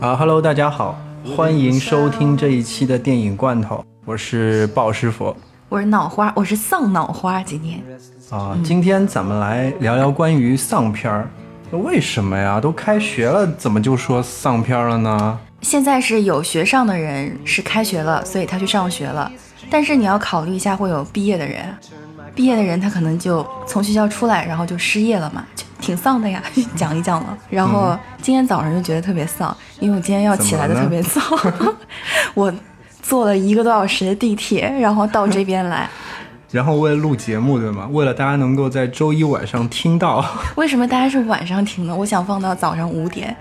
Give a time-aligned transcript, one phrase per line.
[0.00, 0.98] 啊哈喽，大家好，
[1.36, 5.36] 欢迎收听这一期的电影罐头，我是鲍师傅
[5.68, 7.42] 我是脑花，我是丧脑花。
[7.42, 7.82] 今天
[8.30, 8.58] 啊。
[8.64, 11.28] 今天咱们来聊聊关于丧片儿。
[11.72, 12.58] 为什么呀？
[12.58, 15.38] 都开学了，怎么就说丧片儿了呢？
[15.60, 19.30] 现在是有学上的人是开学了，所以他去上学了。
[19.68, 21.62] 但是你要考虑一下，会有毕业的人，
[22.34, 26.42] 毕业的人他可能就从学校出来，然后就失业了嘛，就挺丧的呀。
[26.76, 31.20] 讲一讲了，然后今天早上就觉得特别丧，因为我今天要起来的特别早，
[32.34, 32.52] 我
[33.02, 35.88] 坐了一个多小时的地铁，然后到这边来。
[36.50, 37.88] 然后为了录节目，对吗？
[37.92, 40.24] 为了大家能够在周一晚上听到，
[40.56, 41.94] 为什么大家是晚上听呢？
[41.94, 43.36] 我想放到早上五点，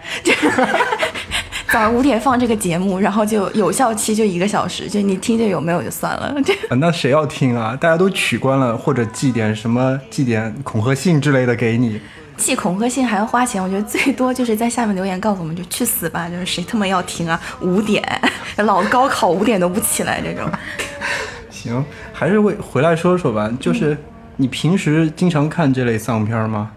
[1.72, 6.34] 早上五点放这个节目，然后就有效期就一个小时，就你听见有没有就算了。
[6.44, 7.78] 这 啊那谁要听啊？
[7.80, 12.02] 大家都取关了，或者寄点什么，寄点恐吓信之类的给你。
[12.38, 17.39] 寄恐吓信还要花钱，我觉得最多就是在下面留言告诉我们就去死吧，就是谁他妈要听啊？
[17.61, 18.04] 五点，
[18.58, 20.50] 老高考五点都不起来这种。
[21.52, 23.52] 行，还是会回来说说吧。
[23.59, 23.98] 就是
[24.38, 26.72] 你平时经常看这类丧片吗？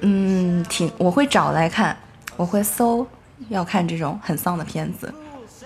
[0.00, 1.96] 嗯，挺我会找来看，
[2.36, 3.06] 我会搜
[3.48, 5.12] 要看这种很丧的片子，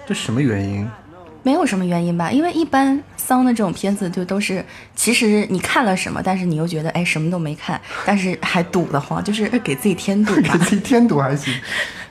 [0.07, 0.89] 这什么原因？
[1.43, 2.29] 没有什么原因吧？
[2.31, 4.65] 因为一般丧的这种片子就都是，
[4.97, 10.49] 其实你看了什么，但是你又觉得哎什么都没看，但是还堵得慌，就是给自己添堵 给。
[10.59, 11.55] 自己添堵还行。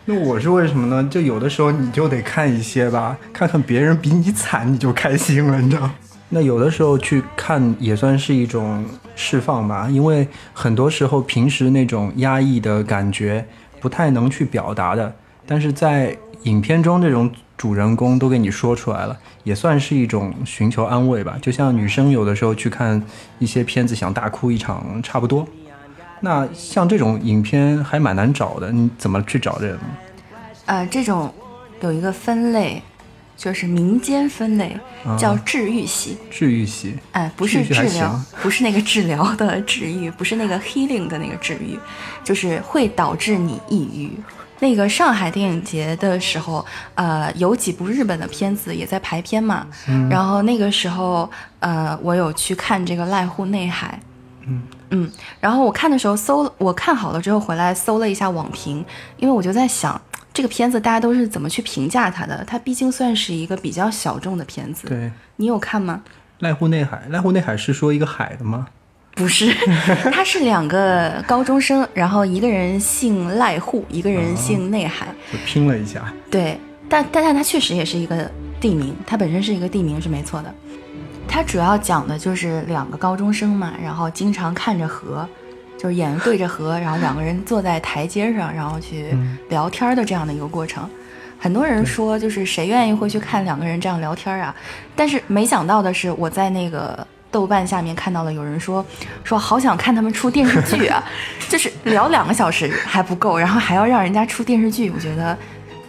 [0.06, 1.06] 那我是为什么呢？
[1.12, 5.90] 就有的时候你就得看一些吧，看看别人比你惨，你就开心了，你知道？
[6.30, 8.86] 那有的时候去看也算是一种
[9.16, 13.46] 释放吧，因为很多时候平时那种压抑的感觉
[13.82, 15.14] 不太能去表达的，
[15.46, 21.38] 但是在影片中这种主人公都给你说出来了，也算是一种寻求安慰吧。
[21.42, 23.02] 就像女生有的时候去看
[23.40, 25.48] 一些片子想大哭一场差不多。
[26.22, 29.82] 那像这种影片还蛮难找的，你怎么去找这个呢？
[30.66, 31.32] 呃，这种
[31.82, 32.82] 有一个分类，
[33.38, 34.76] 就是民间分类，
[35.20, 36.18] 叫治愈系。
[36.32, 41.78] 治愈系，哎，不是治疗，不是那个治疗的治愈，不是那个 healing 的那个治愈，
[42.24, 44.12] 就是会导致你抑郁。
[44.60, 49.68] 那个上海电影节的时候，呃，有几部日本的片子也在排片嘛，
[50.10, 51.30] 然后那个时候，
[51.60, 54.00] 呃，我有去看这个濑户内海，
[54.92, 58.84] 嗯然后我看的时候搜，我看好了之后回来搜了一下网评，
[59.18, 60.00] 因为我就在想，
[60.34, 62.44] 这个片子大家都是怎么去评价它的？
[62.46, 66.02] 它毕竟算是一个比较小众的片子，对，你有看吗？
[66.40, 68.68] 濑户内海，濑户内海是说一个海的吗？
[69.16, 69.52] 不是，
[70.12, 75.08] 他是两个高中生，然后一个人姓赖户，一个人姓内海。
[75.32, 76.60] 就拼了一下，对，
[76.90, 80.54] 但但但他确实也是一个地名，他本身是一个地名是没错的。
[81.28, 85.28] 它主要讲的就是两个高中生嘛，然后经常看着河，
[85.78, 89.18] 就是眼对着河，然后两个人坐在台阶上，然后去
[89.50, 90.88] 聊天的这样的一个过程。
[91.40, 94.56] 很多人说，就是谁愿意会去看两个人这样聊天啊？
[94.96, 97.06] 但是没想到的是，我在那个
[97.36, 98.84] 豆瓣下面看到了有人说，
[99.26, 101.04] 说好想看他们出电视剧啊，
[101.50, 105.38] 就是聊两个小时还不够，然后还要让人家出电视剧，我觉得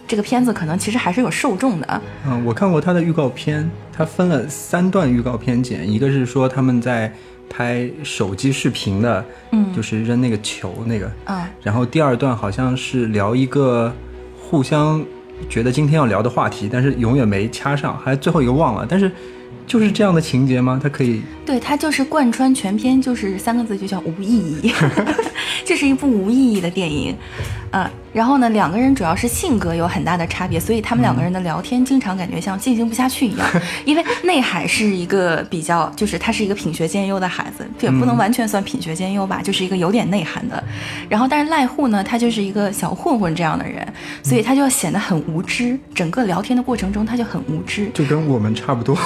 [0.05, 2.01] 这个片子可能其实还是有受众的。
[2.25, 7.09] 嗯，我看过他的预告片，他分了三段预告片剪，一个是说他们在
[7.49, 9.73] 拍手机视频的，嗯。
[9.73, 11.41] 就是扔那个球那个，嗯。
[11.63, 13.93] 然后第二段好像是聊一个
[14.37, 15.01] 互相
[15.47, 19.09] 觉得今天要聊的话题，但是永远没掐上，还最后一个忘了，但是
[19.67, 20.79] 就是这样的情节吗？
[20.81, 24.71] 它可以对，它就是贯穿全篇，就是三个字，就叫无意义。
[25.67, 27.13] 这是一部无意义的电影，
[27.71, 33.45] 嗯，然后呢，两个人主要是性格有很大的差别，所以他们两个人的聊天经常感觉像进行不下去一样。
[33.83, 40.63] 因为内海是一个比较，就是他是一个品学兼优的孩子，也不能完全算品学兼优吧，就是一个有点内涵的。
[41.09, 43.85] 然后，但是赖户呢，他就是一个小混混这样的人，
[44.23, 45.77] 所以他就要显得很无知。
[45.93, 47.89] 整个聊天的过程中，他就很无知。
[47.93, 48.97] 就跟我们差不多。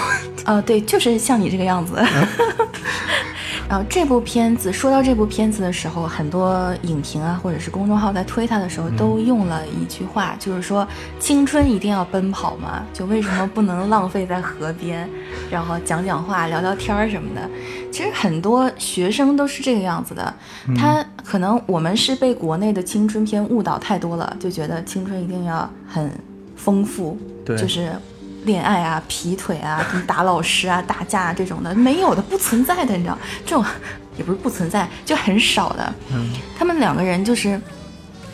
[0.45, 1.93] 呃，对，就是像你这个样子。
[3.71, 10.85] 然后这部片子说到这部片子的时候，很多影评啊，或者是公众号在推它的时候，都用了一句话，就是说
[11.21, 15.09] 青春一定要奔跑嘛，就为什么不能浪费在河边，
[15.49, 17.49] 然后讲讲话、聊聊天儿什么的。
[17.93, 20.33] 其实很多学生都是这个样子的，
[20.75, 26.11] 他可能我们是被国内的青春片误导太多了，就觉得青春一定要很
[26.57, 27.57] 丰富，对。
[27.57, 27.93] 就是
[28.43, 33.63] 恋爱啊、劈腿啊、 什么打老师啊、打架啊这种的，没有的，不存在的，你知道，这种
[34.17, 35.93] 也不是不存在，就很少的。
[36.13, 37.59] 嗯，他们两个人就是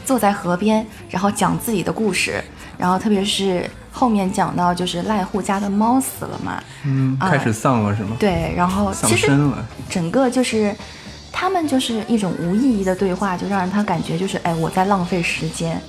[0.06, 2.44] 坐在河边，然后讲自己的故事，
[2.78, 8.16] 然后特别是后面讲到就是赖户家的猫死了嘛，嗯，啊开始丧了是吗？
[8.20, 9.30] 对，然后丧其实。
[9.90, 10.76] 整个就是
[11.32, 15.82] 他们就是一种无意义的对话，就让人他感觉就是哎我在浪费时间，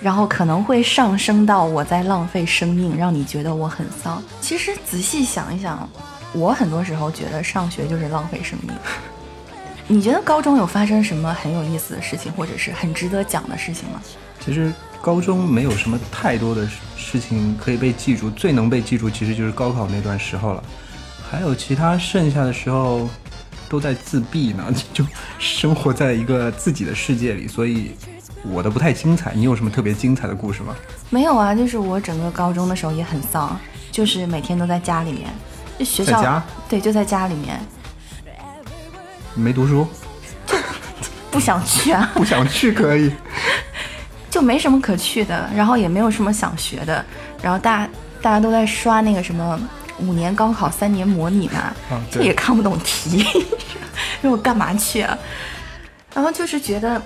[0.00, 4.22] 然后可能会上升到我在浪费生命，让你觉得我很丧。
[4.40, 5.88] 其实仔细想一想，
[6.32, 8.72] 我很多时候觉得上学就是浪费生命。
[9.86, 14.00] 你觉得高中有发生什么很有意思的事情，或者是很值得讲的事情吗？
[14.38, 20.62] 其实高中没有什么太多的事情可以被记住，最能被记住其实就是高考那段时候了。
[21.30, 23.08] 还有其他剩下的时候
[23.68, 25.04] 都在自闭呢， 就
[25.38, 27.92] 生活在一个自己的世界里，所以
[28.44, 29.32] 我的不太精彩。
[29.34, 30.74] 你有什么特别精彩的故事吗？
[31.10, 33.58] 没有啊，就是我整个高中的时候也很丧，
[33.90, 35.28] 就是每天都在家里面，
[35.78, 37.60] 就学校在家对就在家里面，
[39.34, 39.86] 你没读书，
[40.46, 40.56] 就
[41.30, 42.10] 不想去啊。
[42.14, 43.12] 不想去可以。
[44.30, 47.04] 就没什么可去的，然后也没有什么想学的，
[47.42, 47.88] 然后大
[48.20, 49.58] 大家都在刷那个什么
[50.00, 51.60] 五年高考三年模拟嘛，
[51.90, 53.24] 啊这对也看不懂题，
[54.20, 55.16] 说我干嘛去啊？
[56.14, 57.00] 然后就是觉得，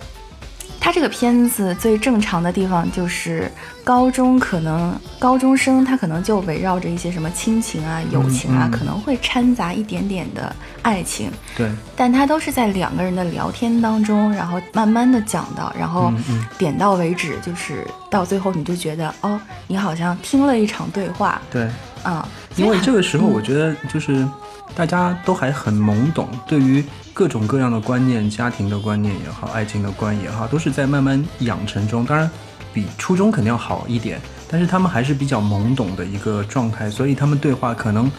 [0.84, 3.49] 他这个片子最正常的地方就是
[3.84, 8.70] 高中可能高中生他可能就围绕着一些什么亲情啊、友情啊，嗯。
[8.73, 16.12] 可能会掺杂一点点的爱情，对，但他都是在两个人的聊天当中，然后慢慢的讲到，然后
[16.58, 21.70] 点到为止，就是到最后你就觉得哦，你好像听了一场对话对，
[22.02, 23.31] 啊、因为这个时候，嗯。
[23.31, 24.26] 我觉得就是
[24.74, 32.04] 大家都还很懵懂，对于各种各样的观念，家庭的观念也好，爱情的观也好，都是在慢慢养成中。
[32.04, 32.30] 当然，
[32.72, 38.10] 比初中肯定要好一点，但是他们还是比较懵懂的一个状态，所以他们对话可能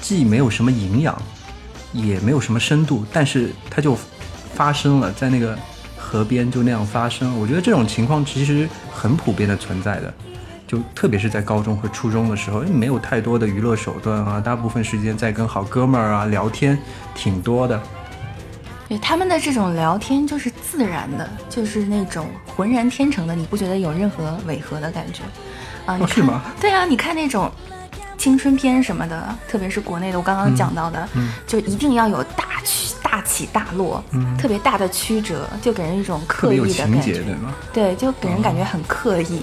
[0.00, 1.20] 既没有什么营养，
[1.92, 3.96] 也没有什么深度，但是它就
[4.54, 5.58] 发生了，在那个
[5.96, 7.38] 河边就那样发生。
[7.40, 10.12] 我觉得这种情况其实很普遍的存在的。
[10.66, 16.78] 就特别是在高中和初中的时候，因为没有太多的娱乐手段啊，大部分时间在跟好哥们儿啊聊天，
[17.14, 17.80] 挺多的。
[18.88, 25.22] 对他们的这种聊天就是自然的，就是那种浑然天成的，你不觉得有任何违和的感觉
[25.86, 25.96] 啊？
[25.96, 26.42] 你看是吗？
[26.60, 27.50] 对啊，你看那种
[28.16, 34.02] 青春片什么的，特别是国内的，我刚刚讲到的，嗯就一定要有大曲大起大落，
[34.38, 37.22] 特别大的曲折，就给人一种嗯特别有刻意的感觉情节，。
[37.22, 37.54] 对吗？
[37.72, 39.42] 对，就给人感觉很刻意。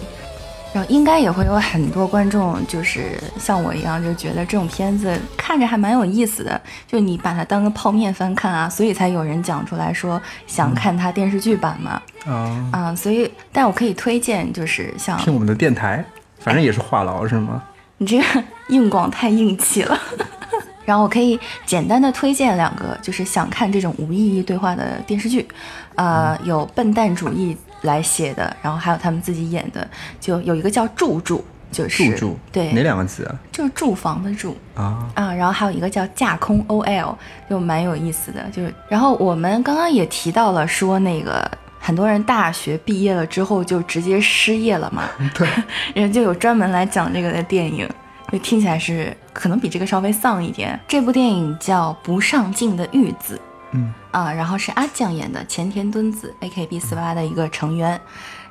[0.73, 16.03] 然后应该也会有很多观众，就是像我一样，就觉得这种片子看着还蛮有意思的，就你把它当个泡面翻看啊，所以才有人讲出来说想看它电视剧版嘛，啊，啊，所以但我可以推荐，就是像听我们的电台，
[16.39, 17.61] 反正也是话痨是吗？
[17.99, 19.99] 你这个硬广太硬气了。
[20.85, 25.47] 然后我可以简单的推荐两个，就是想看这种无意义对话的电视剧，
[25.95, 29.87] 呃，有笨蛋主义来写的，然后还有他们自己演的，
[30.19, 31.41] 就有一个叫住住，
[31.71, 33.35] 就是住住，对，哪两个字啊？
[33.51, 37.15] 就是住房的住啊，啊，然后还有一个叫架空 OL，
[37.49, 41.49] 就蛮有意思的，就是然后我们刚刚也提到了说那个。
[41.85, 45.03] 很多人大学毕业了之后就直接失业了嘛，
[45.35, 45.45] 对，
[45.93, 47.85] 人就有专门来讲这个的电影，
[48.31, 50.79] 就听起来是可能比这个稍微丧一点。
[50.87, 53.35] 这部电影叫《不上进的玉子》，
[53.73, 57.99] 嗯啊，然后是阿酱演的，前田敦子，AKB 四八的一个成员。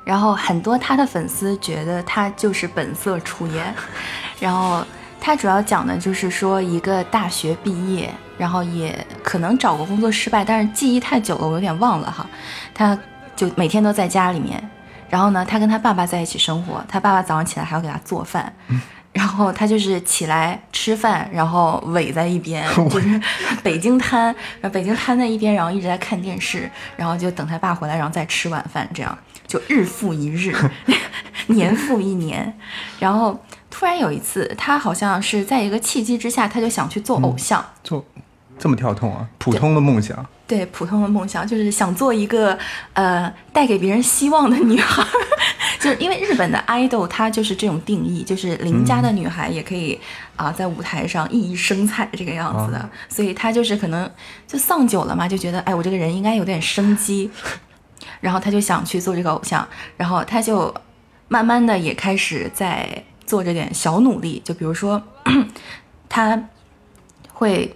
[0.05, 3.73] 然后很多他的粉丝觉得他就是本色出演，
[4.37, 4.85] 然后
[5.17, 12.27] 他主要讲的就是说一个大学毕业，然后也可能找过工作失败，但是记忆太久了，我有点忘了哈。
[12.73, 12.99] 他
[13.33, 14.61] 就每天都在家里面，
[15.09, 18.51] 然后呢，他跟他爸爸在一起生活，他爸爸早上起来还要给他做饭。
[19.13, 23.21] 然后他就是起来吃饭，然后萎在一边， 就是
[23.61, 24.25] 北京瘫，
[24.59, 29.17] 然后北京瘫在一边，然后一直在看电视，然后就等他爸回来，然后再吃晚饭，这样
[29.47, 30.53] 就日复一日，
[31.47, 32.51] 年复一年。
[32.99, 33.39] 然后
[33.69, 38.03] 突然有一次，他好像是在一个契机之下，他就想去做偶像，做
[38.57, 39.27] 这么跳痛啊？
[39.37, 42.57] 普通的梦想，对普通的梦想，就是想做一个
[42.93, 45.07] 呃带给别人希望的女孩儿，
[45.79, 49.99] 就是因为日本的 idol 它就是这种定义，就是邻家的女孩也可以
[50.35, 54.09] 啊、在舞台上熠熠生彩这个样子的，所以她就是可能
[54.45, 57.31] 就丧久了嘛，就觉得哎我这个人应该有点生机，
[58.19, 60.73] 然后她就想去做这个偶像，然后她就
[61.29, 65.01] 慢慢的也开始在做着点小努力，就比如说
[66.09, 66.49] 她
[67.31, 67.73] 会。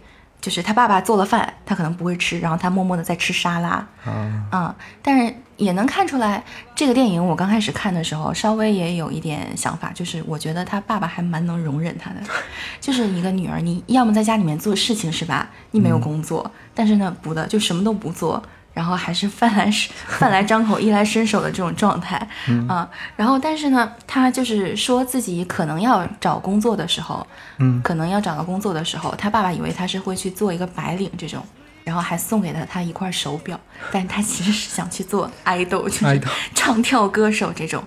[0.48, 6.42] 就是他爸爸做了饭，他可能不会吃，然后他默默的在吃沙拉，啊，啊、但是也能看出来，
[6.74, 12.22] 这个电影我刚开始看的时候，稍微也有一点想法，就是我觉得他爸爸还蛮能容忍他的，
[12.80, 15.50] 就是一个女儿，你要么在家里面做事情是吧？
[15.72, 18.42] 你没有工作，但是呢不的，就什么都不做，
[18.78, 19.72] 然后还是饭来
[20.20, 22.16] 饭来张口，衣来伸手的这种状态
[22.70, 22.88] 啊。
[23.16, 27.26] 然后但是呢，他就是说自己可能要找工作的时候，
[27.58, 31.44] 嗯，可能要找到工作的时候，他爸爸以为他是会去做一个白领这种。
[31.84, 33.58] 然后还送给了他一块手表，
[33.94, 36.22] 但他其实是想去做爱豆，就是
[36.54, 37.82] 唱跳歌手这种。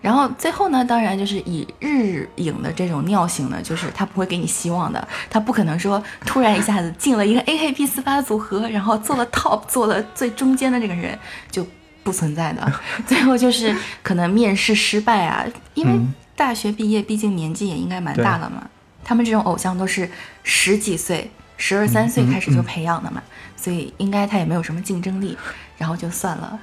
[0.00, 11.18] 然后最后呢，当然就是以日影的这种尿性呢，就是他不会给你希望的，他不可能说突然一下子进了一个 AKB 四八组合，然后做了 top，做了最中间的这个人
[11.50, 11.66] 就
[12.02, 12.72] 不存在的。
[13.06, 16.00] 最后就是可能面试失败啊，因为
[16.34, 18.68] 大学毕业，毕竟年纪也应该蛮大了嘛。
[19.02, 20.10] 他们这种偶像都是
[20.42, 21.30] 十几岁。
[21.58, 23.22] 十二三岁开始就培养的嘛，
[23.56, 25.34] 所以应该他也没有什么竞争力，
[25.78, 26.58] 然后就算了，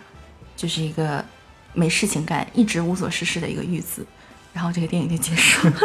[0.55, 1.25] 就是一个
[1.73, 4.05] 没事情干、一直无所事事的一个玉子，
[4.53, 5.73] 然后这个电影就结束了。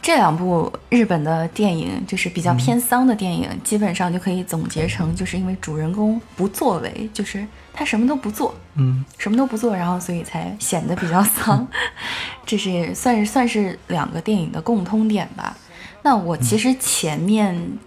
[0.00, 11.66] 这两部日本的电影就是比较偏丧的电影，基本上就可以总结成，就是因为主人公不作为，就是他什么都不做，嗯，什么都不做，然后所以才显得比较丧。
[12.46, 15.54] 这是算是算是两个电影的共通点吧。
[16.02, 17.78] 那我其实前面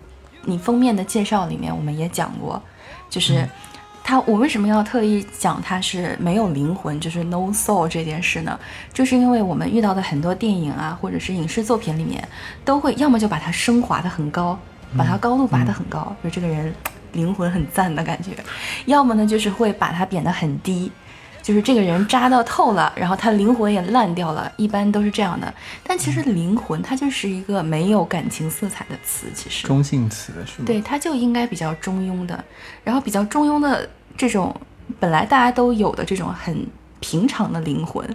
[0.43, 2.61] 你封面的介绍里面我们也讲过，
[3.09, 3.49] 就是
[4.03, 8.59] 他我为什么要特意讲他是没有灵魂，就是 no soul 这件事呢？
[8.93, 12.27] 就是因为我们遇到的很多电影啊，或者是影视作品里面，
[12.65, 14.59] 都会要么就把它升华的很高，
[14.97, 16.73] 把它高度拔得很高，就这个人
[17.13, 18.31] 灵魂很赞的感觉；
[18.85, 20.91] 要么呢就是会把它贬得很低。
[21.41, 25.51] 就是这个人渣到透了，然后他灵魂也烂掉了，一般都是这样的。
[25.83, 30.65] 但其实灵魂它就是一个没有感情色彩的词，其实中性词是吗？
[30.65, 32.43] 对，它就应该比较中庸的。
[32.83, 34.55] 然后比较中庸的这种，
[34.99, 36.67] 本来大家都有的这种很
[36.99, 38.07] 平常的灵魂，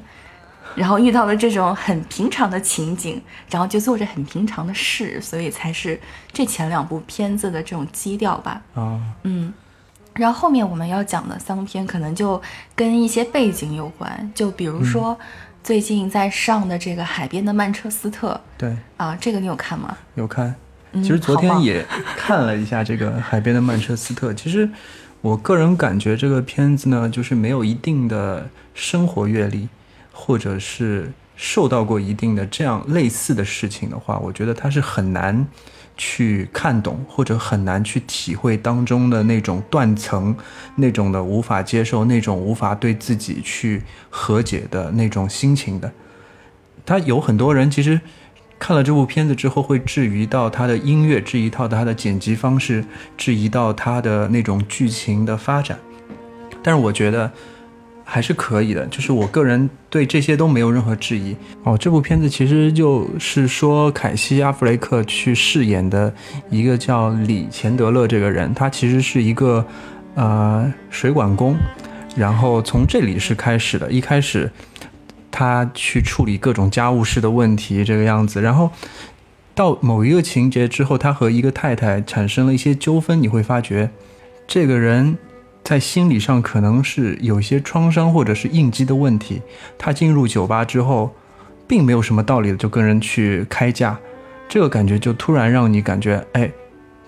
[0.75, 6.01] 然后遇到了这种很平常的情景，然后就做着很平常的事，所以才是
[6.33, 8.63] 这前两部片子的这种基调吧。
[8.75, 9.53] 啊，嗯。
[10.17, 12.41] 然后后面我们要讲的丧片，可能就
[12.75, 15.17] 跟一些背景有关，就比如说
[15.63, 18.33] 最近在上的这个《海边的曼彻斯特》。
[18.59, 19.97] 对啊，这个你有看吗？
[20.15, 20.55] 有看，
[20.95, 21.85] 其实昨天也
[22.17, 24.33] 看了一下这个《海边的曼彻斯特》。
[24.35, 24.69] 其实
[25.21, 29.69] 我个人感觉这个片子呢，就是没有一定的生活阅历，
[30.13, 35.47] 或者是受到过一定的这样类似的事情的话，我觉得它是很难。
[35.97, 40.37] 去看懂或者很难去体会当中的那种断层，
[40.77, 45.91] 那种的无法接受，那种无法对自己去和解的那种心情的。
[46.85, 48.01] 他有很多人其实
[48.59, 52.85] 看了这部片子之后，会质疑到他的音乐，质疑到他的剪辑方式，
[53.17, 55.79] 质疑到他的那种剧情的发展。
[56.63, 57.33] 但是我觉得。
[58.09, 61.77] 还是可以的，就是我个人对这些都没有任何质疑哦。
[61.77, 66.15] 这部片子其实就是说，凯西·阿弗雷克去饰演的
[66.49, 69.67] 一个叫李钱德勒这个人，他其实是一个
[70.15, 71.57] 呃水管工，
[72.17, 73.91] 然后从这里是开始的。
[73.91, 74.49] 一开始
[75.33, 78.71] 他去处理各种家务事的问题，这个样子，然后
[79.53, 83.91] 到某一个情节之后，他和一个太太产生了一些纠纷，你会发觉
[84.47, 85.19] 这个人。
[85.67, 89.43] 在心理上可能是有一些创伤或者是应激的问题。
[89.77, 91.13] 他进入酒吧之后，
[91.67, 93.99] 并没有什么道理的就跟人去开价，
[94.49, 96.49] 这个感觉就突然让你感觉，哎，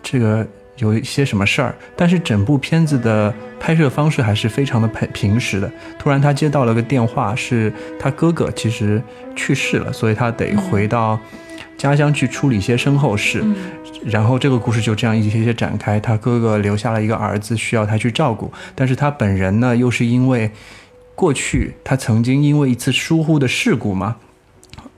[0.02, 0.44] 这个
[0.78, 1.72] 有一些什么事儿。
[1.94, 5.70] 但是整部片子的拍摄方式还是非常的平平实的。
[5.96, 9.00] 突然他接到了个电话，是他哥哥其实
[9.36, 11.16] 去世了，所以他得回到
[11.76, 13.44] 家乡去处理一些身后事。
[14.04, 20.50] 然后这个故事就这样一些些展开，他哥哥留下了一个儿子需要他去照顾，但是他本人呢，又是因为
[21.14, 24.16] 过去他曾经因为一次疏忽的事故嘛，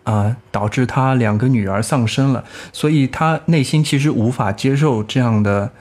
[0.05, 5.73] 啊，导致他两个女儿丧生了，所以他内心其实无法接受这样的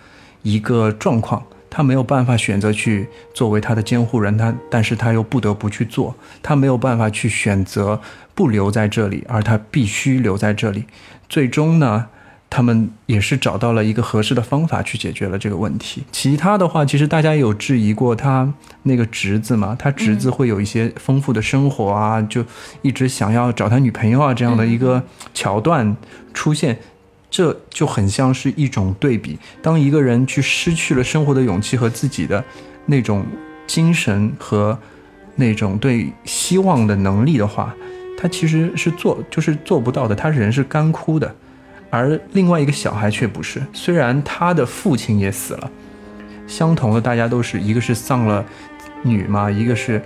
[0.41, 7.99] 一个状况，他没有办法选择去作为他的监护人，他但是他又不得不去做，他没有办法去选择
[8.33, 10.85] 不留在这里，而他必须留在这里，
[11.27, 12.07] 最终呢？
[12.49, 16.03] 他们也是找到了一个合适的方法去解决了这个问题。
[16.11, 18.51] 其他的话，其实大家有质疑过他
[18.83, 22.43] 那个侄子嘛，他侄子会有一些丰富的生活啊，就
[22.81, 25.03] 一直想要找他女朋友啊这样的一个
[25.33, 25.95] 桥段
[26.33, 26.79] 出现，
[27.29, 29.37] 这就很像是一种对比。
[29.61, 32.43] 当一个人去失去了生活的勇气和自己的
[32.87, 33.23] 那种
[33.67, 34.77] 精神和
[35.35, 37.75] 那种对希望的能力的话，
[38.17, 41.35] 他其实是做就是做不到的，他人是干枯的。
[41.89, 45.71] 而另外一个小孩却不是，虽然他的父亲也死了，
[46.47, 48.45] 相同的大家都是一个是丧了
[49.03, 50.01] 女嘛，一个是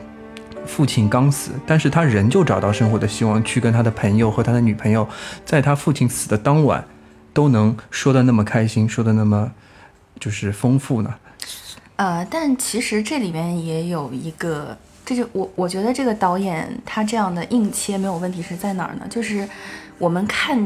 [0.66, 5.08] 父亲刚死，但是他仍旧找到生活的希望，去跟他的朋友和他的女朋友，
[5.46, 6.86] 在他父亲死的当晚，
[7.34, 9.52] 都能说的那么开心，说的那么
[10.20, 11.14] 就是丰富呢。
[11.98, 19.06] 呃，但其实这里面也有一个，这就我我觉得这个导演他这样的硬切没有问题是在哪儿呢？
[19.10, 19.48] 就是
[20.00, 20.58] 我们看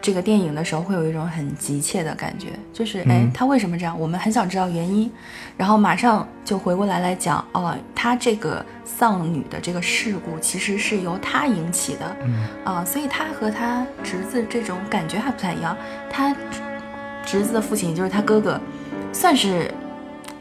[0.00, 3.98] 这个电影的时候会有一种很急切的感觉，就是哎，他为什么这样？
[3.98, 5.10] 我们很想知道原因，
[5.56, 12.16] 然后马上就回过来来讲，哦，他这个丧女的这个事故其实是由他引起的，
[12.64, 15.76] 啊，所以他和他侄子这种感觉还不太一样。
[16.10, 16.34] 他
[17.24, 18.60] 侄子的父亲就是他哥哥，
[19.12, 19.70] 算是。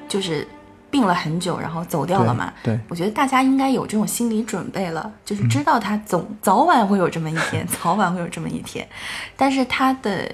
[0.07, 0.43] 就是
[0.91, 2.51] 病了很久，然后走掉了嘛。
[2.63, 8.87] 对，我觉得大家应该有这种心理准备了，就是知道他总早晚会有这么一天， 早晚会有这么一天。
[9.37, 10.29] 但是他的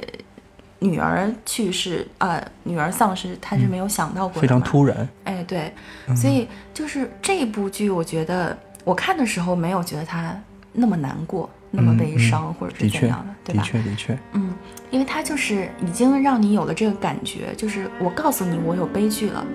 [0.79, 5.07] 女儿去世，呃，女儿丧失，他是没有想到过的，非常突然。
[5.23, 5.73] 哎，对，
[6.15, 10.37] 所以就是这部剧，我觉得我看的时候没有觉得他
[10.71, 13.63] 那么难过，那么悲伤，或者是怎样的，对吧？
[13.63, 14.53] 的确，的确，嗯，
[14.91, 19.45] 因为他就是已经让你有了这个感觉，就是我告诉你，我有悲剧了。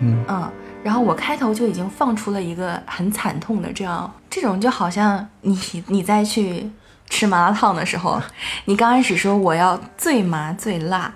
[0.00, 0.52] 嗯
[0.82, 6.70] 然后我开头就已经放出了一个很惨痛的这样，这种就好像你你在去
[7.10, 8.20] 吃麻辣烫的时候，
[8.64, 11.12] 你刚开始说我要最麻最辣，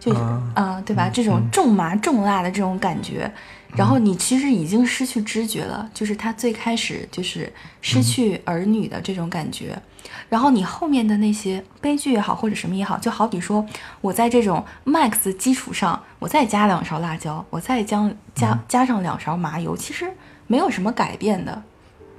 [0.00, 0.12] 就
[0.54, 1.08] 啊对吧？
[1.08, 3.30] 这种重麻重辣的这种感觉，
[3.76, 9.80] 然后你其实已经失去知觉了，就是他最开始就是失去儿女的这种感觉。
[10.28, 13.64] 然后你后面的那些悲剧也好，或者什么也好，就好比说，
[14.00, 20.10] 我在这种 max 基础上，我再加两勺辣椒，我再将加加上两勺麻油，其实
[20.46, 21.62] 没有什么改变的。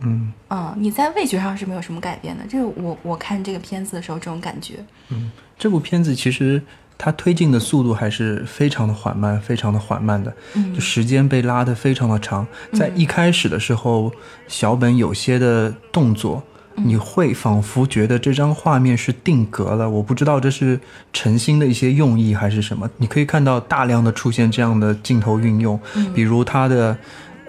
[0.01, 2.43] 嗯嗯，你在味觉上是没有什么改变的。
[2.47, 4.75] 这是我我看这个片子的时候这种感觉。
[5.09, 6.63] 嗯，这部片子其实
[6.99, 10.31] 它推进的速度还是非常的缓慢，非常的缓慢的，
[10.75, 12.45] 就时间被拉得非常的长。
[12.73, 14.11] 在一开始的时候，
[14.47, 16.43] 小本有些的动作。
[16.81, 20.79] 你会仿佛觉得这张画面是定格了，我不知道这是
[21.11, 22.89] 诚心的一些用意还是什么。
[22.95, 25.77] 你可以看到大量的出现这样的镜头运用，
[26.15, 26.97] 比如他的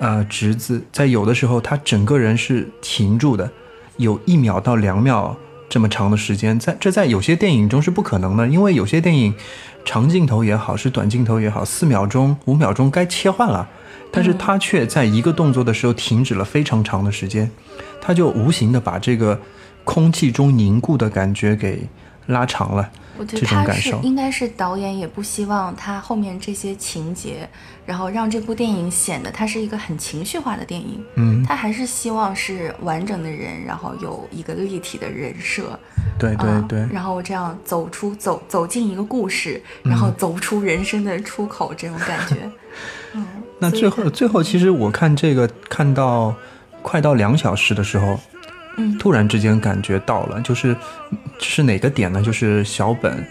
[0.00, 3.48] 呃侄子，在有的时候他整个人是停住的，
[3.98, 5.36] 有一秒到两秒
[5.70, 9.32] 这么长的时间，在这在有些电影中是不可能的，因为有些电影
[9.84, 13.68] 长镜头也好，是短镜头也好，四秒钟、五秒钟该切换了，
[14.10, 17.48] 但是他却在一个动作的时候停止了非常长的时间。
[18.00, 19.40] 他就无形的把这个
[19.84, 21.86] 空气中凝固的感觉给
[22.26, 27.46] 拉长了，我觉得他是应该是导演也不希望他后面这些情节，
[27.84, 31.04] 然后让这部电影显得它是一个很情绪化的电影。
[31.16, 35.78] 嗯，他还是希望是完整的人，然后有一个立体的人设。
[36.18, 36.88] 对对对。
[36.90, 42.36] 然后这样走出走走进一个故事，然后走出人生的出口，这种感觉。
[43.12, 43.26] 嗯。
[43.58, 46.34] 那最后最后，其实我看这个看到。
[46.82, 48.18] 快到两小时的时候，
[48.76, 50.76] 嗯，突然之间感觉到了，就是
[51.38, 52.22] 是哪个点呢？
[52.22, 53.26] 就是小本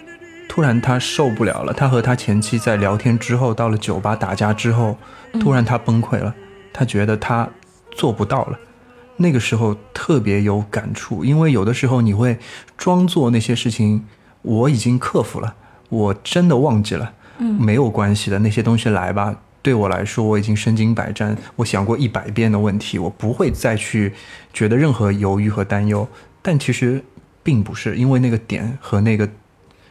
[0.47, 4.97] 突然他受不了了，他和他前妻在聊天之后，到了酒吧打架之后，
[5.39, 6.33] 突然他崩溃了，
[6.73, 7.47] 他觉得他
[7.91, 8.59] 做不到了。
[9.17, 12.37] 那个时候特别有感触，因为有的时候你会
[12.77, 14.05] 装作那些事情
[14.41, 15.55] 我已经克服了，
[15.89, 19.35] 我真的忘记了，嗯，没有关系的，那些东西来吧。
[19.61, 24.13] 对我来说，我已经身经百战，我想过一百遍的问题，我不会再去
[24.53, 26.07] 觉得任何犹豫和担忧。
[26.41, 27.03] 但其实
[27.43, 29.27] 并不是，因为那个点和那个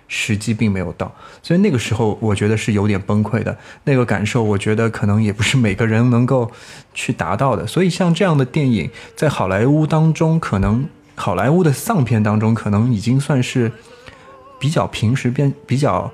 [0.08, 3.56] 时机并没有到，所以那个时候我觉得是有点崩溃的。
[3.84, 6.50] 那个感受，我觉得可能也不是每个人能够
[6.94, 7.66] 去达到的。
[7.66, 13.70] 所以像这样的电影，在好莱坞当中，可能好莱坞的丧片当中，可能已经算是
[14.58, 16.10] 比较平时变比较。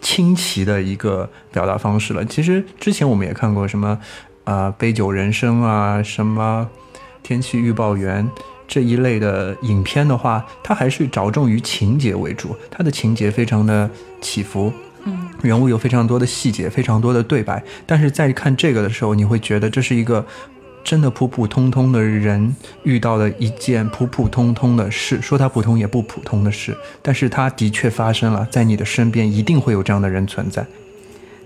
[0.00, 2.24] 清奇的一个表达方式了。
[2.24, 3.98] 其实之前我们也看过什么，
[4.44, 6.68] 啊，杯酒人生啊，什么
[7.22, 8.28] 天气预报员
[8.66, 13.90] 这一类的影片的话，它还是着重于情节为主，它的情节非常的
[14.20, 14.72] 起伏，
[15.04, 17.62] 嗯，人物有非常多的细节，非常多的对白。
[17.86, 20.24] 但是在看这个的时候，你会觉得这是一个。
[20.84, 30.66] 真的普普通通的人遇到了一件普普通通的事，说它普通也不普通的事，但是它的确发生了，在你的身边一定会有这样的人存在。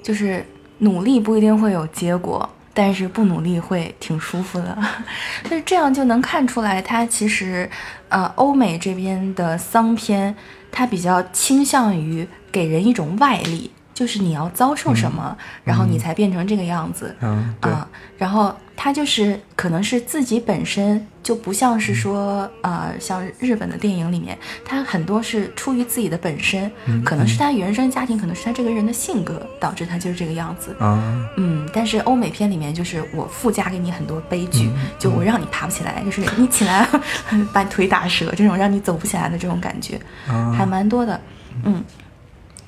[0.02, 0.44] 就是
[0.78, 4.78] 努力不一定会有结果，但是不努力会挺舒服的。
[5.44, 7.68] 就是这样就能看出来，它其实，
[8.08, 10.34] 呃，欧美这边的丧片，
[10.72, 13.70] 它比较倾向于给人一种外力。
[13.96, 17.16] 就是你要遭受什么，然后你才变成这个样子。
[17.22, 26.70] 嗯，对，啊，然后他就是可能是自己本身就不像是说呃，像日本的电影里面，他很多是出于自己的本身，
[27.06, 30.76] 可能是他原生家庭，可能是他这个人的性格导致他就是这个样子。
[30.78, 36.86] 啊，嗯，但是欧美片里面就是我附加给你很多悲剧，就我让你爬不起来，就是你起来
[37.50, 40.52] 把你腿打折这种让你走不起来的这种感觉，啊。
[40.52, 41.18] 还蛮多的。
[41.64, 41.82] 嗯，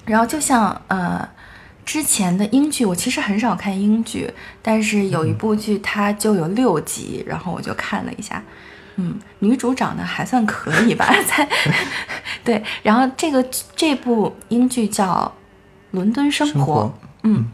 [0.08, 1.28] 然后就像呃。
[1.84, 8.44] 之前的英剧我其实很少看英剧，但是有一部剧它就有六集，然后我就看了一下，
[8.96, 11.48] 嗯，女主长得还算可以吧， 在
[12.44, 13.42] 对，然后这个
[13.74, 15.32] 这部英剧叫
[15.96, 17.50] 《伦敦生活》，生活嗯，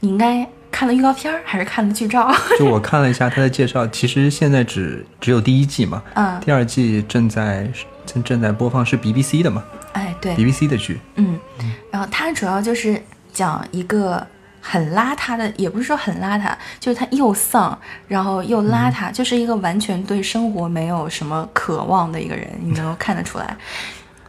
[0.00, 2.30] 你应该看了预告片儿还是看了剧照？
[2.60, 7.66] 就我看了一下他的介绍，其实现在只只有第一季嘛，嗯，第二季正在
[8.04, 9.77] 正正在播放，是 BBC 的嘛哎，
[10.20, 11.38] 对，，BBC 的剧，嗯，
[11.90, 13.02] 然后它主要就是
[13.32, 14.26] 讲一个
[14.60, 23.56] 很邋遢的，也不是说很邋遢，就是他又丧，然后又邋遢，就是一个完全对生活没有什么渴望的一个人，你能够看得出来。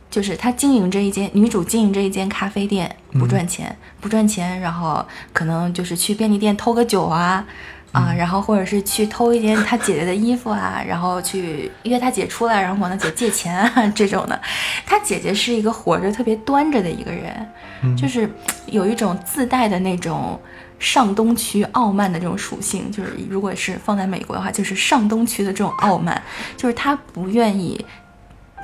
[0.09, 7.45] 就是他经营这一间，女主经营这一间咖啡店不赚钱，不赚钱，然后可能就是去便利店偷个酒啊。
[7.91, 14.39] 啊，然后或者是去偷一件他姐姐的衣服啊， 然后去约他姐出来，然后管他姐借钱啊 这种的。
[14.85, 18.29] 他姐姐是一个活着特别端着的一个人，就是
[18.67, 20.39] 有一种自带的那种
[20.77, 22.91] 上东区傲慢的这种属性。
[22.91, 26.21] 就是如果是放在美国的话，就是上东区的这种傲慢，
[26.55, 27.83] 就是他不愿意，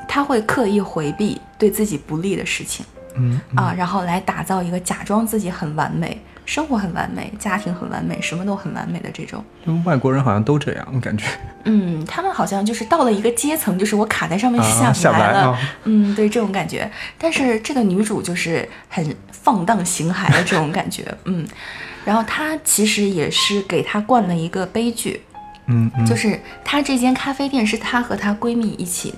[0.08, 2.86] 他会刻意回避对自己不利的事情。
[3.18, 9.44] 嗯啊，然后来打造一个假装自己很完美，生活很完美，家庭很完美，什么都很完美的这种。
[9.66, 11.26] 就外国人好像都这样，感觉
[11.66, 15.52] 嗯，他们好像就是到了一个阶层，就是我卡在上面啊下下不来来了。
[15.52, 16.90] 啊嗯，对这种感觉。
[17.18, 21.04] 但是这个女主就是很放荡形骸的这种感觉。
[21.24, 21.46] 嗯，
[22.06, 25.22] 然后她其实也是给她灌了一个悲剧，
[25.66, 29.16] 嗯嗯，就是她这间咖啡店是她和她闺蜜一起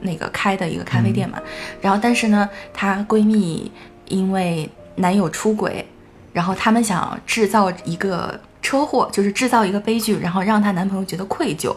[0.00, 1.38] 那个开的一个咖啡店嘛，
[1.80, 3.70] 然后但是呢，她闺蜜
[4.08, 5.86] 因为男友出轨，
[6.32, 11.70] 然后他们想制造一个车祸，就是制造一个悲剧，然后让她男朋友觉得愧疚。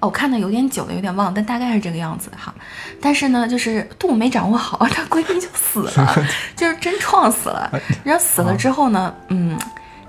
[0.00, 2.52] 哦，我看的有点久了，有点忘了，但大概是这个样子哈。
[3.00, 7.70] 但是呢，就是度没掌握好，她闺蜜就死了， 就是真撞死了。
[8.02, 9.56] 然后死了之后呢，嗯，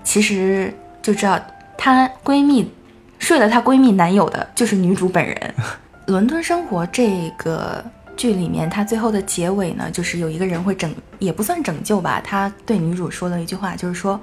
[0.03, 1.39] 其实就知道
[1.77, 2.73] 她闺蜜
[3.19, 5.53] 睡了她闺蜜男友的就是女主本人。
[6.07, 14.19] 伦敦生活这个剧里面，它最后的结尾呢，就是有一个人会拯，也不算拯救吧，他对女主说了一句话，就是说，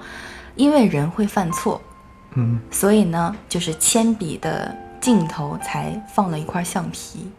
[0.57, 1.81] 因为人会犯错，
[2.35, 2.61] 嗯。
[2.71, 7.31] 所以呢，就是铅笔的尽头才放了一块橡皮。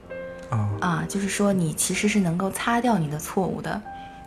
[0.49, 3.81] 啊啊，就是说你其实是能够擦掉你的错误的，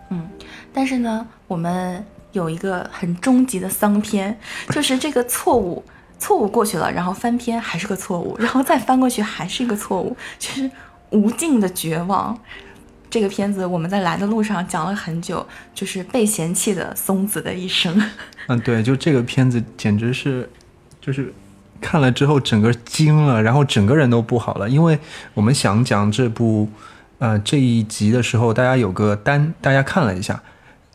[0.08, 0.28] 嗯，
[0.72, 4.38] 但是呢，我们有一个很终极的丧篇，
[4.72, 5.84] 就是这个错误。
[6.16, 10.70] 错误过去了，然后翻篇还是个错误，然后再翻过去还是一个错误，就是
[11.14, 12.38] 无尽的绝望。
[13.09, 18.03] 这个片子我们在来的路上讲了很久，就是被嫌弃的松子的一生。
[18.48, 20.50] 嗯，对，就这个片子简直是，
[21.00, 21.33] 就是
[21.81, 24.98] 看了之后整个惊了，然后整个人都不好了，因为
[25.33, 26.68] 我们想讲这部
[27.18, 30.42] 呃这一集的时候，大家有个单，大家看了一下。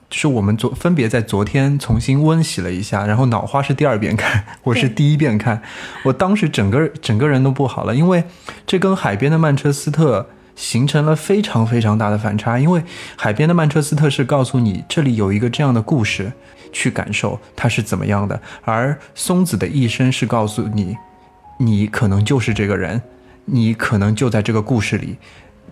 [0.10, 5.62] 就是我们昨分别在昨天重新温习了一下，然后脑花是第二遍看，我是第一遍看，
[6.04, 8.24] 我当时整个整个人都不好了，因为
[8.65, 12.84] 这跟海边的曼彻斯特形成了非常非常大的反差，因为
[13.15, 16.32] 海边的曼彻斯特是告诉你这里有一个这样的故事，
[16.74, 20.98] 去感受它是怎么样的，而松子的一生是告诉你，
[21.60, 23.00] 你可能就是这个人，
[23.45, 25.17] 你可能就在这个故事里，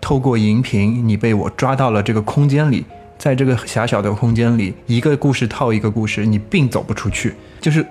[0.00, 2.84] 透过荧屏，你被我抓到了这个空间里。
[3.18, 7.84] 在这个狭小的空间里，一个故事套一个故事，你并走不出去，就是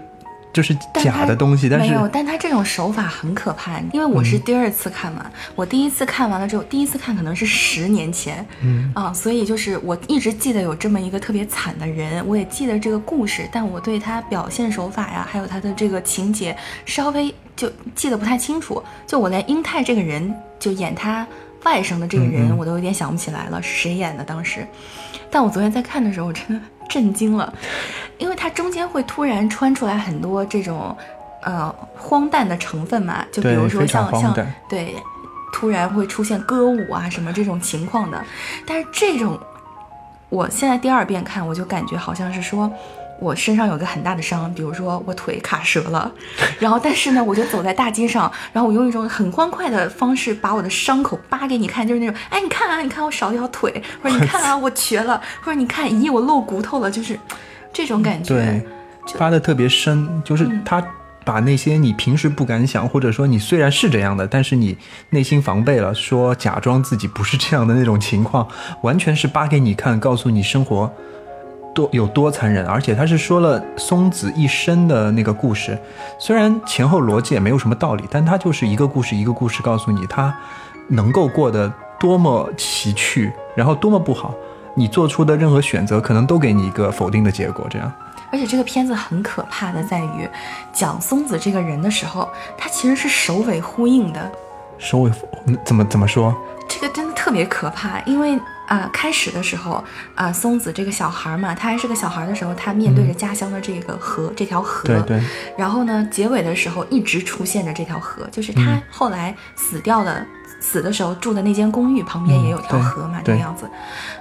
[0.53, 8.89] 就是假的东西，但是没有，但他这种手法很可怕，因为我是第二次看完，我第一次看完了之后，第一次看可能是十年前，嗯。
[8.95, 21.27] 啊，所以就是我一直记得有这么一个特别惨的人，我也记得这个故事，但我对他表现手法呀，还有他的这个情节稍微就记得不太清楚，就我连英泰这个人就演他
[21.63, 24.65] 外甥的这个人，我都有点想不起来了是谁演的当时，
[25.37, 27.53] 但我昨天在看的时候，我真的震惊了，
[28.17, 30.97] 因为它中间会突然穿出来很多这种
[31.43, 34.33] 呃荒诞的成分嘛，就比如说像像
[34.67, 34.95] 对，
[35.53, 38.19] 突然会出现歌舞啊什么这种情况的，
[38.65, 39.39] 但是这种
[40.29, 42.67] 我现在第二遍看，我就感觉好像是说，
[43.19, 46.11] 我身上有个很大的伤，比如说我腿卡折了，
[46.59, 57.19] 然后但是呢，我就走在大街上，然后我用一种很欢快的方式把我的伤口扒给你看，就是那种，哎，你看啊，你看我少一条腿，或者你看啊，我瘸了， 或者你看，咦，我露骨头了，就是
[57.73, 58.35] 这种感觉。
[58.35, 58.65] 对，
[59.17, 60.83] 扒的特别深，就是嗯他
[61.25, 64.77] 把那些你平时不敢想，或者说你虽然是这样的，但是你
[65.09, 68.47] 内心防备了，说假装自己不是这样的那种情况，
[68.83, 70.93] 完全是扒给你看，告诉你生活
[71.77, 72.65] 多有多残忍。
[72.65, 75.77] 而且他是说了松子一生的那个故事，
[76.17, 80.35] 虽然前后逻辑也没有什么道理，但他就是一个故事一个故事告诉你他
[80.87, 84.33] 能够过得多么崎岖，然后多么不好。
[84.73, 87.67] 你做出的任何选择，可能都给你一个否定的结果。
[87.69, 87.91] 这样，
[88.31, 90.27] 而且这个片子很可怕的在于，
[90.73, 94.31] 讲松子这个人的时候，他其实是首尾呼应的。
[94.77, 95.11] 首尾
[95.45, 96.35] 嗯怎么怎么说？
[96.69, 104.83] 这个真的特别可怕，因为啊、开始的时候啊、松子这个小孩嘛，他还是个小孩的时候，他面对着家乡的这个河，这条河。
[104.83, 105.21] 对对，
[105.57, 110.25] 然后呢，结尾的时候一直出现着这条河，就是他后来死掉的，
[110.59, 113.69] 死的时候住的那间公寓旁边也有条河嘛，这对个样子，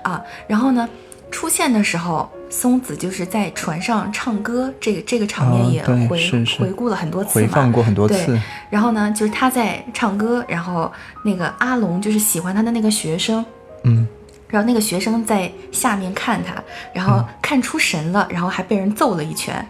[0.02, 0.88] 啊，然后呢，
[1.30, 8.26] 出现的时候，松子就是在船上唱歌，这个这个场面也回、回顾了很多次嘛，回放过很多次。
[8.26, 10.90] 对，然后呢，就是他在唱歌，然后
[11.24, 13.44] 那个阿龙就是喜欢他的那个学生，
[13.82, 14.06] 嗯，
[14.48, 16.54] 然后那个学生在下面看他，
[16.92, 19.66] 然后看出神了，然后还被人揍了一拳。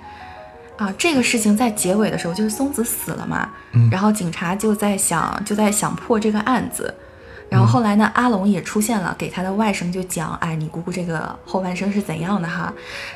[0.76, 3.48] 啊，这个事情在结尾的时候，就是松子死了嘛，
[3.90, 6.94] 然后警察就在想，就在想破这个案子，
[7.48, 12.70] 然后后来呢，阿龙也出现了，给他的外甥就讲，哎，你姑姑这个后半生是怎样的哈，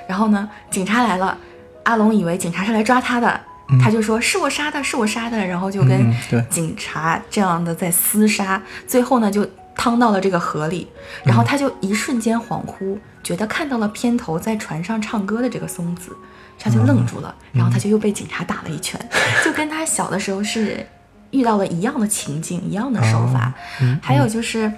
[0.09, 1.37] 然后呢，警察来了，
[1.83, 3.39] 阿龙以为警察是来抓他的，
[3.85, 6.11] 他就说是我杀的，是我杀的，然后就跟
[6.49, 10.87] 警察这样的在厮杀，最后呢就趟到了这个河里，
[11.25, 16.15] 然后他就一瞬间恍惚，觉得看到了片头在船上唱歌的这个松子，
[16.59, 19.01] 他就愣住了，然后他就又被警察打了一拳，
[19.45, 20.87] 就跟他小的时候是
[21.31, 23.55] 遇到了一样的情境，一样的手法。
[24.03, 24.71] 还有就是，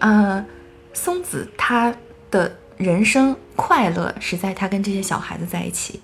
[0.00, 0.44] 呃，
[0.92, 1.94] 松子他
[2.30, 6.00] 的人生快乐是在他跟这些小孩子在一起，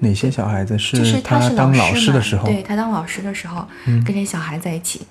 [0.00, 2.46] 哪些小孩子是就是他是当老师的时候？
[2.46, 5.02] 对他当老师的时候，跟这些小孩在一起。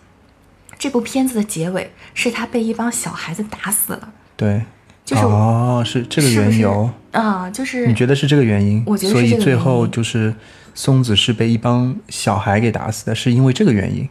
[0.78, 4.62] 这部片子的结尾是他被一帮小孩子打死了，对
[5.04, 6.90] 就是哦，是这个缘由。
[7.12, 8.84] 啊、就是你觉得是这个原因？
[8.86, 10.36] 我觉得是所以最这个原因后就是
[10.76, 14.08] 松子是被一帮小孩给打死的，是因为这个原因。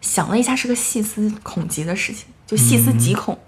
[0.00, 3.38] 想了一下，是个细思恐极的事情，就细思极恐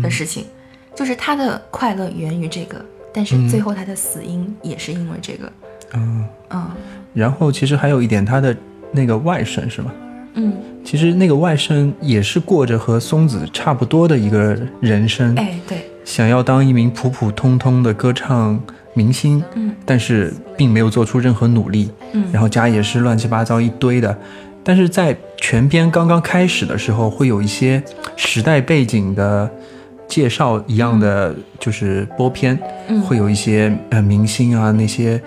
[0.00, 0.46] 的事情，
[0.94, 5.52] 就是他的快乐源于这个，但是最后他的死因也是因为这个，
[5.94, 6.70] 嗯，嗯
[7.12, 8.56] 然后其实还有一点，他的
[8.92, 9.92] 那个外甥是吗？
[10.36, 10.52] 嗯，
[10.84, 18.60] 其实那个外甥也是过着和松子差不多的一个人生，哎对，想要当一名普普通通的歌唱
[18.94, 19.74] 明星，嗯。
[19.84, 22.24] 但是并没有做出任何努力，嗯。
[22.32, 24.16] 然后家也是乱七八糟一堆的。
[24.62, 27.82] 但是在全片刚刚开始的时候，会有一些
[28.16, 29.48] 时代背景的
[30.08, 33.00] 介绍一样的，就是播片，嗯。
[33.00, 35.20] 会有一些呃明星啊那些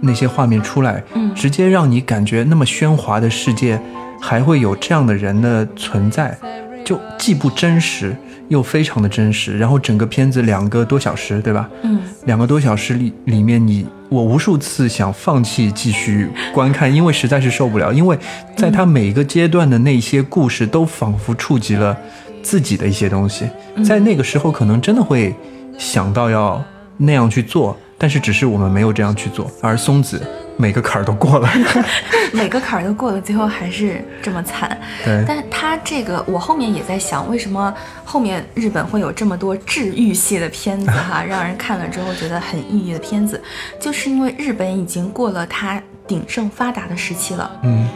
[0.00, 1.34] 那些画面出来，嗯。
[1.34, 3.78] 直接让你感觉那么喧哗的世界，
[4.20, 6.36] 还会有这样的人的存在，
[6.84, 8.16] 就既不真实
[8.48, 9.58] 又非常的真实。
[9.58, 11.68] 然后整个片子两个多小时，对吧？
[11.82, 17.92] 嗯两个多小时里里面你，我无数次想放弃继续观看，因为实在是受不了。
[17.92, 18.18] 因为
[18.56, 21.96] 在他每一个阶段的那些故事，都仿佛触及了
[22.42, 23.48] 自己的一些东西，
[23.84, 25.32] 在那个时候可能真的会
[25.78, 26.60] 想到要
[26.96, 30.20] 那样去做，但是只是我们没有这样去做，而松子
[30.56, 31.48] 每个坎儿都过了。
[32.32, 34.78] 每个坎儿都过了，最后还是这么惨。
[35.04, 37.72] 对，但他这个，我后面也在想，为什么
[38.04, 43.40] 后面日本会有这么多治愈系的片子哈， 让人看了之后觉得很抑郁的片子，
[43.80, 47.50] 就是因为日本已经过了它鼎盛发达的时期了。
[47.62, 47.86] 嗯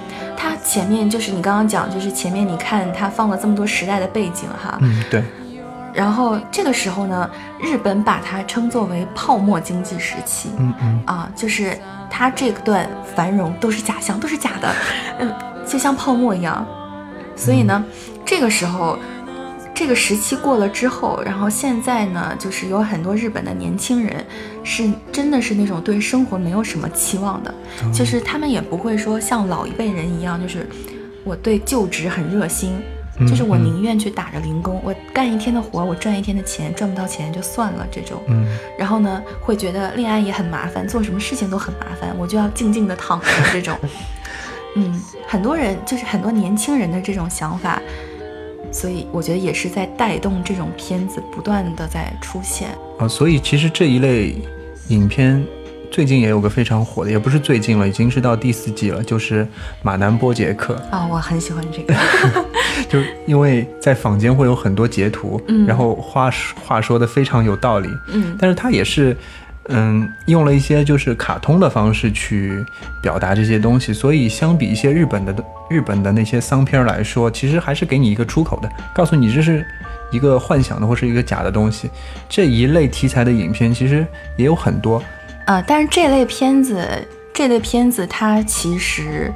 [0.43, 5.23] 它前面就是你刚刚讲，就是前面你看它放了这么多时代的背景哈，嗯，对，
[6.01, 10.49] 然后这个时候呢，日本把它称作为泡沫经济时期。
[10.57, 11.79] 嗯嗯啊，就是
[12.11, 14.75] 它这段繁荣都是假象，都是假的，
[15.21, 15.31] 嗯，
[15.67, 16.67] 就像泡沫一样。
[17.37, 17.85] 所以呢，
[18.25, 18.99] 这个时候，
[19.75, 24.25] 这个时期过了之后，然后现在呢，就是有很多日本的年轻人
[24.65, 27.55] 是真的是那种对生活没有什么期望的，
[27.93, 30.67] 就是他们也不会说像老一辈人一样，就是
[31.25, 32.81] 我对就职很热心。
[33.27, 38.23] 就是我嗯宁愿去打着零工，我干一天的活，我赚一天的钱，赚不到钱就算了这种。
[38.29, 38.47] 嗯
[38.79, 43.77] 然后呢，会觉得恋爱也很麻烦，做什么事情都很麻烦，我就要静静的躺着这种。
[44.77, 47.83] 嗯，很多人就是很多年轻人的这种想法，
[48.71, 52.69] 所以我觉得也是在带动这种片子不断的在出现。
[52.99, 54.37] 啊，所以其实这一类
[54.89, 55.45] 影片
[55.91, 59.47] 最近也有个非常火的，也不是最近了，已经是到第四季了，就是
[59.83, 60.75] 马南波杰克。
[60.91, 61.95] 啊、我很喜欢这个。
[62.89, 66.31] 就因为在坊间会有很多截图，嗯然后话
[66.65, 69.17] 话说的非常有道理，嗯但是他也是，
[69.69, 72.65] 嗯，用了一些就是卡通的方式去
[73.03, 75.35] 表达这些东西，所以相比一些日本的
[75.69, 79.65] 日本的那些丧片儿来说，其实还是给你一个出口的，告诉你这是
[80.11, 81.91] 一个幻想的或是一个假的东西。
[82.29, 84.05] 这一类题材的影片其实
[84.37, 85.01] 也有很多，
[85.47, 86.87] 呃，但是这类片子，
[87.33, 89.33] 这类片子它其实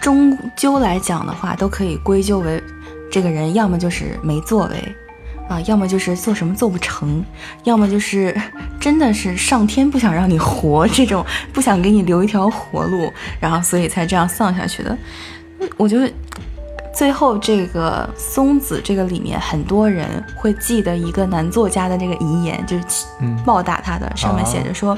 [0.00, 2.62] 终究来讲的话，都可以归咎为
[3.10, 4.94] 这个人要么就是没作为，
[5.48, 7.24] 啊、要么就是做什么做不成，
[7.64, 8.36] 要么就是
[8.80, 14.90] 真的是上天不想让你活，这种不想给你留一条活路，然后所以才这样丧下去的。
[15.60, 16.12] 嗯我觉得
[16.94, 22.84] 最后这个松子这个里面，很多人会记得一个男作家的这个遗言，就是
[23.20, 24.96] 嗯报答他的，上面写着说：“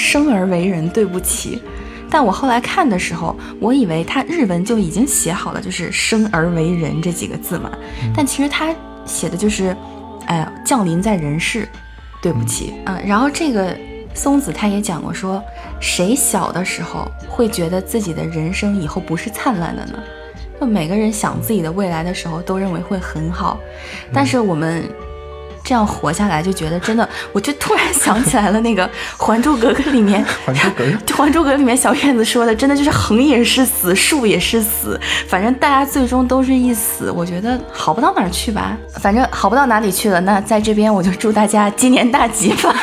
[0.00, 1.62] 生而为人，对不起。”
[2.10, 7.70] 但我后来看的时候，我以为他日文就已经写好了，就是“生而为人”这几个字嘛。
[8.12, 9.76] 但其实他写的就是，
[10.26, 11.68] 哎呀，降临在人世，
[12.20, 13.76] 对不起嗯、然后这个
[14.12, 15.40] 松子他也讲过说，
[15.80, 20.02] 谁小的时候会觉得自己的人生以后不是灿烂的呢？
[20.60, 23.56] 就每个人想自己的未来的时候，都认为会很好，
[24.12, 24.82] 但是我们
[25.62, 28.86] 这样活下来，就觉得真的，我就突然想起来了那个
[29.24, 37.10] 《还珠格格》里面， 还珠格格就 《还珠格格》里面小燕子说的，真的就是横也是死，竖也是死，反正大家最终都是一死。
[37.10, 40.20] 我觉得好不到哪儿去吧，反正好不到哪里去了。
[40.22, 42.74] 那在这边我就祝大家今年大吉吧。